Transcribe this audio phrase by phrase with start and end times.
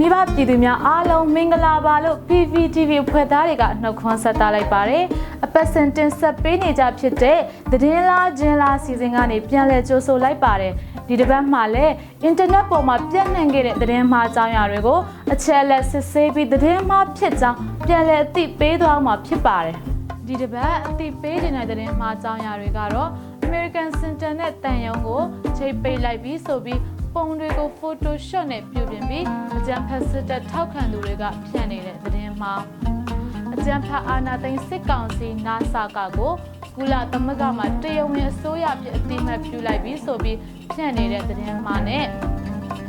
[0.00, 5.04] မိဘပြည်သူများအားလုံးမင်္ဂလာပါလို့ PPTV ဖွဲ့သားတွေကနှုတ်ခွန်းဆက်သလိုက်ပါတယ်။
[5.44, 7.38] အပတ်စဉ်တင်ဆက်ပေးနေကြဖြစ်တဲ့
[7.70, 10.72] သတင်းလားဂျင်းလားစီစဉ်ကနေပြန်လည်ကြိုဆိုလိုက်ပါတယ်။
[11.08, 11.94] ဒီတစ်ပတ်မှာလည်း
[12.24, 14.98] အင်တာနက်ပေါ်မှာပြန့်နှံ့ခဲ့တဲ့သတင်းမှားအကြောင်းအရာတွေကို
[15.32, 19.76] အချက်အလက်စစ်ဆေးပြီးသတင်းမှားဖြစ်ကြောင်းပြန်လည်အသိပေးသွားမှာဖြစ်ပါတယ်။
[20.26, 23.10] ဒီတစ်ပတ်အသိပေးနေတဲ့သတင်းမှားအကြောင်းအရာတွေကတော့
[23.46, 25.20] American Center နဲ့တန်ယုံကို
[25.58, 26.80] ချိန်ပိတ်လိုက်ပြီးဆိုပြီး
[27.14, 29.24] ပုံတွေကို Photoshop နဲ့ပြုပြင်ပြီး
[29.56, 32.54] အကြံဖတ်စစ်တပ်ထောက်ခံသူတွေကဖြန့်နေတဲ့သတင်းမှာ
[33.54, 36.32] အကြံဖတ်အာနာသိန်းစစ်ကောင်စီ NASA ကကို
[36.76, 40.38] ကုလသမဂ္ဂမှာတရားဝင်အစိုးရဖြစ်အတိအမှတ်ပြုလိုက်ပြီးဆိုပြီး
[40.72, 42.04] ဖြန့်နေတဲ့သတင်းမှာနဲ့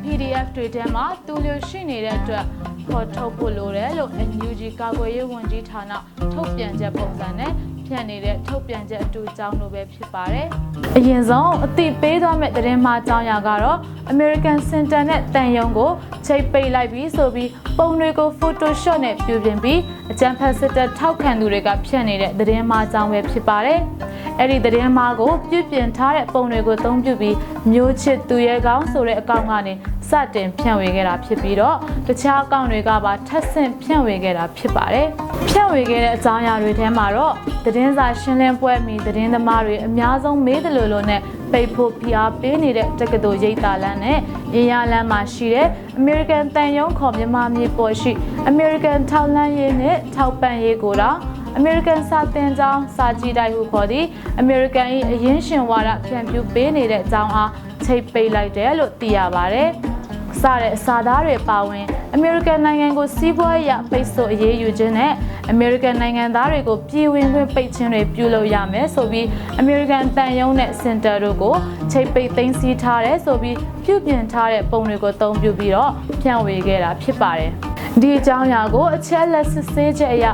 [0.04, 2.46] PDF တွေထဲမှာတူလျရှိနေတဲ့အတွက်
[2.88, 5.92] ခေါ်ထုတ်ဖို့လိုတယ်လို့ NUG ကာကွယ်ရေးဝန်ကြီးဌာန
[6.34, 7.52] ထုတ်ပြန်ချက်ပုံစံနဲ့
[7.86, 10.48] ဖြန့်နေတဲ့ထုတ်ပြန်ချက်အတူအကြောင်းလိုပဲဖြစ်ပါတယ်။
[10.98, 13.78] အရင်ဆုံးအသိပေးသွားမယ့်သတင်းမှာအကြောင်းအရာကတော့
[14.14, 15.92] American Center နဲ့တန်ယုံကို
[16.26, 19.80] ချိတ်ပိတ်လိုက်ပြီးဆိုပြီးပုံတွေကို Photoshop နဲ့ပြုပြင်ပြီး
[20.12, 23.80] အကြံဖတ်စစ်တပ်ထောက်ခံသူတွေကဖြန့်နေတဲ့သတင်းမှာအကြောင်းပဲဖြစ်ပါတယ်။
[24.40, 27.36] အဲ့ဒီသတင်းမှာကိုပြုပြင်ထားတဲ့ပုံတွေကိုအသုံးပြုပြီး
[27.72, 29.74] မျိုးချစ်သူရဲကောင်းဆိုတဲ့အကောင့်ကနေ
[30.10, 31.76] စတင်ဖြန့်ဝေခဲ့တာဖြစ်ပြီးတော့
[32.08, 35.08] တခြားအကောင့်တွေကပါထပ်ဆင့်ဖြန့်ဝေခဲ့တာဖြစ်ပါတယ်။
[35.50, 37.34] ဖြန့်ဝေခဲ့တဲ့အကြောင်းအရာတွေထဲမှာတော့
[37.66, 44.20] သတင်းစာရှင်းလင်းပွဲမီသတင်းသမားတွေအများဆုံးမေးတယ်လို့လို့နဲ့ပိတ်ဖို့ဖိအားပေးနေတဲ့တက္ကသိုလ်ရိပ်သာလမ်းနဲ့
[44.54, 45.68] ရင်းရလမ်းမှာရှိတဲ့
[46.00, 48.12] American တန်ယုံခေါ်မြန်မာမြေပေါ်ရှိ
[48.52, 51.18] American ထောက်လန်းရေးနဲ့ထောက်ပံ့ရေးကိုတော့
[51.60, 54.08] American စာသင်ကျောင်းစာကြည့်တိုက်ဟုခေါ်သည့်
[54.44, 57.52] American ၏အရင်းရှင်ဝါဒဖြန့်ဖြူးပေးနေတဲ့အကြောင်းအား
[57.86, 59.70] ချိတ်ပိတ်လိုက်တယ်လို့သိရပါတယ်။
[60.42, 61.86] စတဲ့အစာသားတွေပါဝင်
[62.18, 65.14] American နိုင်ငံကိုစီးပွားရေးပိတ်ဆို့အရေးယူခြင်းနဲ့
[65.54, 69.26] American နိုင်ငံသားတွေကိုပြည်ဝင်ခွင့်ပိတ်ခြင်းတွေပြုလုပ်ရမယ်ဆိုပြီး
[69.62, 71.56] American တန်ယုံနဲ့စင်တာတို့ကို
[71.92, 75.92] ချိတ်ပိတ်သိမ်းဆည်းထားတယ်ဆိုပြီးပြုပြင်ထားတဲ့ပုံတွေကိုအသုံးပြုပြီးတော့
[76.22, 77.54] ဖြန့်ဝေခဲ့တာဖြစ်ပါတယ်။
[78.00, 80.26] ဒီအကြောင်းအရာကိုအချက်လက်စစ်ဆေးချက်အရ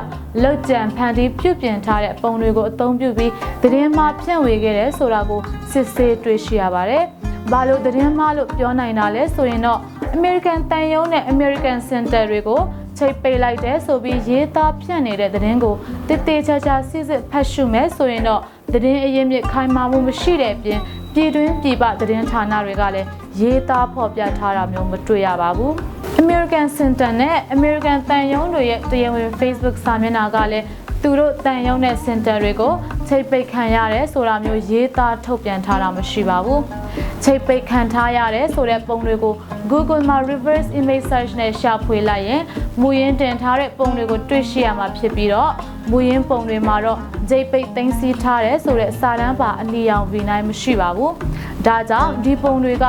[0.42, 3.32] လောက်ကြံဖန်တီးပြုပြင်ထားတဲ့ပုံတွေကိုအသုံးပြုပြီး
[3.62, 7.04] သတင်းမှားဖြန့်ဝေခဲ့တယ်ဆိုတာကိုစစ်ဆေးတွေ့ရှိရပါတယ်။
[7.52, 9.80] ဘာလို့သတင်းမှားလို့ပြောနိုင်တာလဲဆိုရင်တော့
[10.16, 12.60] American တန်ယုံနဲ့ American Center တွေကို
[12.98, 15.74] ချိတ်ပိတ်လိုက်တယ်ဆိုပြီးရေးသားဖြန့်နေတဲ့သတင်းကို
[16.08, 18.40] တည်တည်ချာချာစစ်စစ်ဖတ်ရှုမယ်ဆိုရင်တော့
[18.72, 20.80] သတင်းအရင်းမြစ်ခိုင်မာမှုမရှိတဲ့အပြင်
[21.14, 23.06] ပြည်တွင်းပြည်ပသတင်းဌာနတွေကလည်း
[23.40, 25.74] ရေးသားဖော်ပြထားတာမျိုးမတွေ့ရပါဘူး။
[26.22, 30.66] American Center နဲ့ American တန်ယုံတွေရဲ့တရားဝင် Facebook စာမျက်နှာကလည်း
[31.02, 32.72] သူတို့တန်ယုံတဲ့ center တွေကို
[33.08, 36.60] ချိတ်ပိတ်ခံရတယ်ဆိုတာမျိုးရေးသားထုတ်ပြန်ထားတာမရှိပါဘူး။
[37.24, 39.34] ချိတ်ပိတ်ခံထားရတယ်ဆိုတဲ့ပုံတွေကို
[39.70, 42.42] Google မှာ reverse image search နဲ့ရှာဖွေလိုက်ရင်
[42.80, 45.52] မူရင်းတင်ထားတဲ့ပုံတွေကိုတွေ့ရှိရမှာဖြစ်ပြီးတော့
[45.90, 46.98] မူရင်းပုံတွေမှာတော့
[47.30, 51.12] ဂျိတ်ပိတ်သိမ်းဆည်းထားတယ်ဆိုတဲ့စာတမ်းပါအလီရောင် V9 မရှိပါဘူး။
[51.66, 52.84] ဒါကြောင့်ဒီပုံတွေက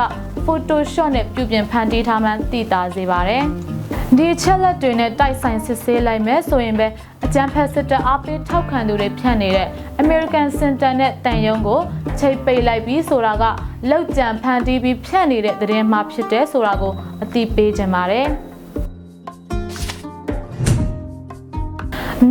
[0.50, 3.42] Photoshop နဲ့ပြုပြင်ဖန်တီးထားမှန်းသိသာစေပါတယ်။
[4.16, 6.86] ဒီချက်လက်တွေနဲ့တိုက်ဆိုင်စစ်ဆေးလိုက်မယ်ဆိုရင်ပဲ
[7.24, 9.68] အကြံဖက်စစ်တပ်အားပေးထောက်ခံသူတွေဖြန့်နေတဲ့
[10.02, 11.80] American Center နဲ့တန်ယုံကို
[12.20, 13.44] ချိတ်ပိတ်လိုက်ပြီးဆိုတာက
[13.90, 18.26] လောက်ကြံဖန်တီးပြီးဖြန့်နေတဲ့သတင်းမှဖြစ်တယ်ဆိုတာကိုအသိပေးခြင်းပါတယ်။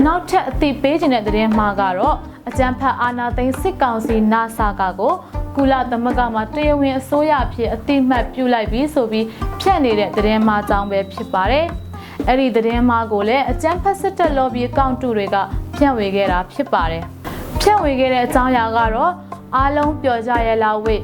[0.05, 2.17] နောက်ထပ်အသိပေးခြင်းတဲ့သတင်းမှာကတော့
[2.49, 5.13] အကြံဖတ်အာနာသိန်းစစ်ကောင်စီ NASA ကကို
[5.55, 9.25] ကုလသမဂ္ဂမှာတရားဝင်အစိုးရအဖြစ်အတိမတ်ပြုလိုက်ပြီးဆိုပြီး
[9.59, 11.65] ဖြန့်နေတဲ့သတင်းမှာအကြောင်းပဲဖြစ်ပါတယ်။
[12.27, 15.35] အဲ့ဒီသတင်းမှာကိုလည်းအကြံဖတ်စစ်တပ် lobby အကောင့်တူတွေက
[15.75, 17.03] ဖြန့်ဝေခဲ့တာဖြစ်ပါတယ်။
[17.61, 19.11] ဖြန့်ဝေခဲ့တဲ့အကြောင်းအရာကတော့
[19.55, 21.03] အားလုံးပျော်ကြရလားဝိတ်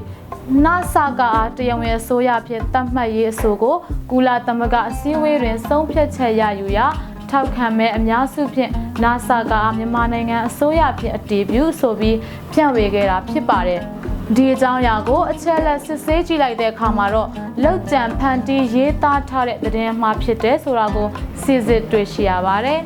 [0.65, 3.75] နာဆာကအားတရားဝင်အစိုးရဖြစ်တတ်မှတ်ရေးအဆိုကို
[4.11, 6.87] ကုလသမဂ္ဂအစည်းအဝေးတွင်ဆုံးဖြတ်ချက်ရယူရာ
[7.29, 8.71] ထောက်ခံမဲ့အများစုဖြင့်
[9.03, 12.17] နာဆာကမြန်မာနိုင်ငံအစိုးရဖြင့်အတည်ပြုဆိုပြီး
[12.53, 13.83] ဖြန့်ဝေခဲ့တာဖြစ်ပါတယ်။
[14.33, 17.29] ဒီအကြောင်းအရာကိုအချက်လက်စစ်ဆေးကြည့်လိုက်တဲ့အခါမှာတော့
[17.63, 21.07] လောက်ကြံဖန်တီးရေးသားထားတဲ့သတင်းမှားဖြစ်တယ်ဆိုတာကို
[21.43, 22.79] စစ်စစ်တွေ့ရှိရပါတယ်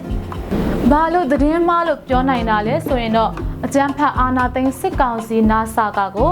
[0.92, 3.32] ။ဘာလို့သတင်းမှားလို့ပြောနိုင်တာလဲဆိုရင်တော့
[3.66, 6.32] အကြံဖတ်အာနာသိန်းစစ်ကောင်စီနာဆာကကို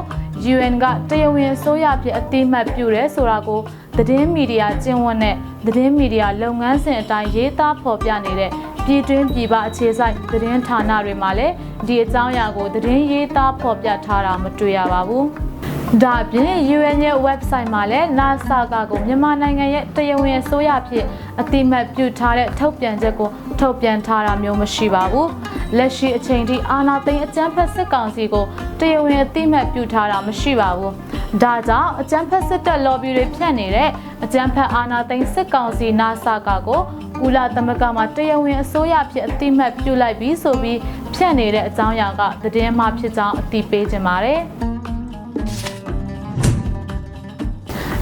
[0.54, 3.60] UN ကတရားဝင်အစိုးရဖြစ်အတိမတ်ပြုတယ်ဆိုတာကို
[3.98, 8.52] သတင်းမီဒီယာကျင့်ဝတ်နဲ့သတင်းမီဒီယာလုပ်ငန်းစဉ်အတိုင်းရေးသားဖော်ပြနေတဲ့
[8.90, 11.54] ပြည်တွင်းပြည်ပအခြေစိုက်သတင်းဌာနတွေမှာလည်း
[11.88, 15.26] ဒီအကြောင်းအရာကိုသတင်းရေးသားဖော်ပြထားတာမတွေ့ရပါဘူး။
[16.04, 21.06] ဒါအပြင် UN ရဲ့ website မှာလည်း NASA ကကိုမြန်မာနိုင်ငံရဲ့တရားဝင်အစိုးရဖြစ်
[21.40, 23.30] အတိမတ်ပြုထားတဲ့ထုတ်ပြန်ချက်ကို
[23.60, 25.28] ထုတ်ပြန်ထားတာမျိုးမရှိပါဘူး။
[25.78, 28.46] လက်ရှိအချိန်ထိအာဏာသိမ်းအကြမ်းဖက်စစ်ကောင်စီကို
[28.80, 30.94] တရားဝင်အတိမတ်ပြုထားတာမရှိပါဘူး။
[31.44, 33.90] ဒါကြောင့်အကြမ်းဖက်စစ်တပ် lobby တွေဖြန့်နေတဲ့
[34.24, 36.82] အကြမ်းဖက်အာဏာသိမ်းစစ်ကောင်စီ NASA ကကို
[37.22, 40.80] ကုလသမဂ္ဂမှာတရားဝင်အစိုးရဖြစ်အတိမတ်ပြုလိုက်ပြီးဆိုပြီး
[41.16, 44.42] ဖြန့်နေတဲ့အကြောင်းအရာကသတင်းမှဖြစ်ကြောင်းအသိပေးခြင်းပါတယ်။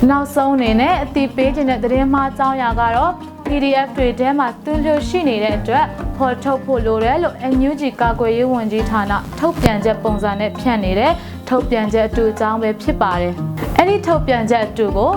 [0.09, 3.11] နောက်ဆုံးအနေနဲ့အတိပေးခြင်းတဲ့သတင်းမှားအကြောင်းအရာကတော့
[3.45, 5.85] PDF တွေထဲမှာတွန်းလျှို့ရှိနေတဲ့အတွက်
[6.17, 11.11] ဖော်ထုတ်ဖို့လိုတယ်လို့ NUG ကာကွယ်ရေးဝန်ကြီးဌာနထုတ်ပြန်ချက်ပုံစံနဲ့ဖြန့်နေတဲ့
[11.49, 13.33] ထုတ်ပြန်ချက်အတူအကြောင်းပဲဖြစ်ပါတယ်။
[13.77, 15.11] အဲ့ဒီထုတ်ပြန်ချက်အတူကို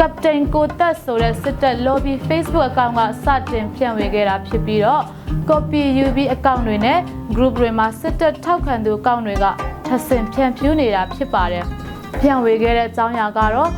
[0.00, 5.02] ကပတိန်ကိုတက်ဆိုတဲ့စစ်တပ် lobby Facebook အကောင့်ကစတင်ဖြန့်ဝေခဲ့တာဖြစ်ပြီးတော့
[5.48, 6.98] copy UB အကောင့်တွေနဲ့
[7.36, 9.44] group တွေမှာစစ်တပ်ထောက်ခံသူအကောင့်တွေက
[9.86, 11.64] ထပ်ဆင့်ဖြန့်ဖြူးနေတာဖြစ်ပါတယ်။
[12.18, 13.70] ဖြန့်ဝေခဲ့တဲ့အကြောင်းအရာကတော့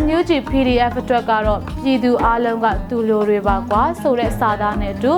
[0.00, 5.12] NUG PDF အတွက်ကတော့ပြည်သူအလုံးကသူလိုတွေပါကွာဆိုတဲ့စာသားနဲ့အတူ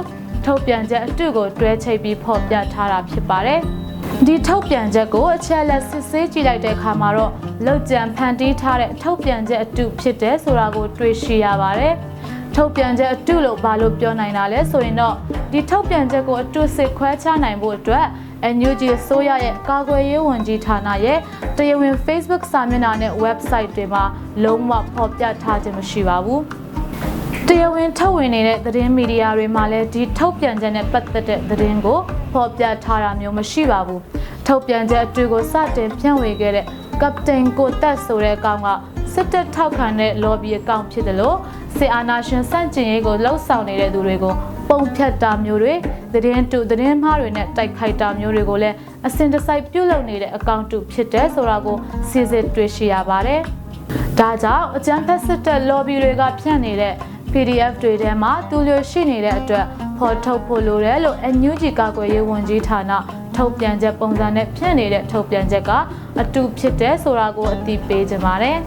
[0.45, 3.63] ထုတ်ပြန်ချက်အတူကိုတွဲချိတ်ပြီးဖော်ပြထားတာဖြစ်ပါတယ်။
[4.23, 7.33] ဒီထုတ်ပြန်ချက်ကိုအချက်လက်စစ်ဆေးကြည့်လိုက်တဲ့အခါမှာတော့
[7.67, 11.95] လောက်ကျန်ဖန်တီးထားတဲ့ထုတ်ပြန်ချက်အတူဖြစ်တယ်ဆိုတာကိုတွေ့ရှိရပါတယ်။
[12.55, 15.15] ထုတ်ပြန်ချက်အတူလို့ဘာလို့ပြောနိုင်တာလဲဆိုရင်တော့
[15.53, 18.07] ဒီထုတ်ပြန်ချက်ကိုအတူစစ်ခွဲခြားနိုင်ဖို့အတွက်
[18.57, 21.19] NUG ဆိုရရဲ့ကာကွယ်ရေးဝန်ကြီးဌာနရဲ့
[21.57, 24.05] တရားဝင် Facebook စာမျက်နှာနဲ့ website တွေမှာ
[24.45, 26.41] လုံးဝဖော်ပြထားခြင်းမရှိပါဘူး။
[27.49, 32.01] တရားဝင်ထုတ်ဝေနေတဲ့သတင်းမီဒီယာတွေမှာလည်းဒီထုတ်ပြန်ချက်နဲ့ပတ်သက်တဲ့သတင်းကို
[32.35, 34.01] ဖော်ပြထားတာမျိုးမရှိပါဘူး။
[34.47, 36.67] ထုတ်ပြန်ချက်အတူကိုစတင်ဖြန့်ဝေခဲ့တဲ့
[37.03, 38.69] ကပတိန်ကိုတက်ဆိုတဲ့အကောင်က
[39.13, 41.37] စစ်တပ်ထောက်ခံတဲ့ lobby အကောင့်ဖြစ်တယ်လို့
[41.77, 44.35] စေအာနာရှင်စန့်ကျင်ရေးကိုလှုပ်ဆောင်နေတဲ့သူတွေကို
[44.69, 45.75] ပုံဖြတ်တာမျိုးတွေ
[46.13, 48.77] သတင်းတူသတင်းမှားတွေနဲ့တိုက်ခိုက်တာမျိုးတွေကိုလည်း
[49.07, 51.77] အစင်တစိုက်ပြုတ်လုပ်နေတဲ့အကောင့်တူဖြစ်တယ်ဆိုတာကို
[52.11, 53.41] စစ်စစ်တွေ့ရှိရပါတယ်။
[54.19, 56.95] ဒါကြောင့်အကြမ်းဖက်စစ်တပ် lobby တွေကဖြန့်နေတဲ့
[57.33, 59.67] PDF တွေထဲမှာတူလျှိုရှိနေတဲ့အတွက်
[60.05, 62.93] ဖော်ထုတ်ဖို့လိုတယ်လို့ NUG ကာကွယ်ရေးဝန်ကြီးဌာန
[63.37, 65.71] ထုတ်ပြန်ချက်ပုံစံနဲ့ဖြန့်နေတဲ့ထုတ်ပြန်ချက်က
[66.21, 68.57] အတူဖြစ်တယ်ဆိုတာကိုအသိပေးကြပါတယ်။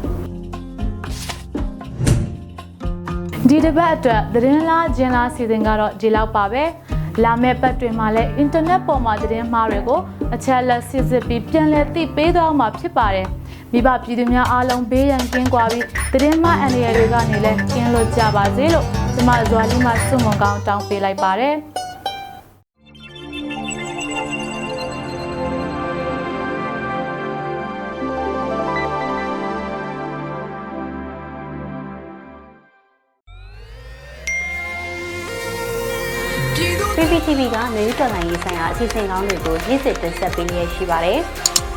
[3.50, 6.64] ဒီတစ်ပတ်အတွက်သတင်းလားဂျင်လားစီစဉ်ကတော့ဒီလောက်ပါပဲ
[7.24, 10.00] လာမယ့်ပတ်တွင်မှာလည်းအင်တာနက်ပေါ်မှာသတင်းမှားတွေကို
[10.34, 13.28] အချက်လက်စစ်စစ်ပြီးပြန်လည်သိပေးသွားမှာဖြစ်ပါတယ်
[13.72, 21.56] မိဘပြည်သူများအားလုံးဘေးရန်ကင်းကွာပြီးသတင်းမှအန္တရာယ်တွေကနေလည်းကင်းလွတ်ကြပါစေလို့ ကျမဇွာလီမှစွန့်မွန်ကောင်းတောင်းပေးလိုက်ပါတယ်
[36.96, 41.20] PPTV ကနေဦးတော်လိုင်းရေးဆိုင်ရာအစီအစဉ်ကောင်းတွေကိုရည်စည်တင်ဆက်ပေးနေရရှိပါတယ်။